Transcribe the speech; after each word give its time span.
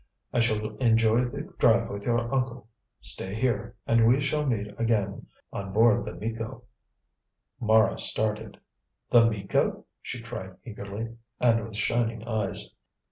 "I 0.33 0.39
shall 0.39 0.75
enjoy 0.77 1.25
the 1.25 1.43
drive 1.59 1.91
with 1.91 2.05
your 2.07 2.33
uncle. 2.33 2.67
Stay 3.01 3.35
here, 3.35 3.75
and 3.85 4.07
we 4.07 4.19
shall 4.19 4.47
meet 4.47 4.73
again 4.79 5.27
on 5.53 5.73
board 5.73 6.05
the 6.05 6.13
Miko." 6.15 6.63
Mara 7.59 7.99
started. 7.99 8.59
"The 9.11 9.23
Miko!" 9.29 9.85
she 10.01 10.19
cried 10.23 10.55
eagerly, 10.65 11.17
and 11.39 11.63
with 11.63 11.75
shining 11.75 12.23
eyes. 12.27 12.73